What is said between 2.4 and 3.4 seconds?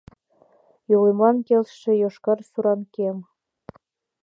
суран кем